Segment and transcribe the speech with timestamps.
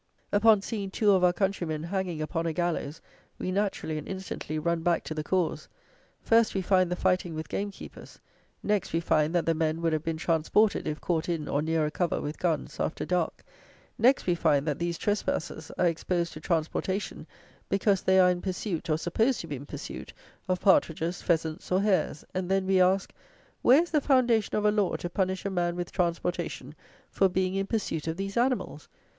[0.31, 3.01] Upon seeing two of our countrymen hanging upon a gallows,
[3.37, 5.67] we naturally, and instantly, run back to the cause.
[6.23, 8.19] First we find the fighting with gamekeepers;
[8.63, 11.85] next we find that the men would have been transported if caught in or near
[11.85, 13.43] a cover with guns, after dark;
[13.99, 17.27] next we find that these trespassers are exposed to transportation
[17.69, 20.13] because they are in pursuit, or supposed to be in pursuit,
[20.49, 23.13] of partridges, pheasants, or hares; and then, we ask,
[23.61, 26.73] where is the foundation of a law to punish a man with transportation
[27.11, 28.89] for being in pursuit of these animals?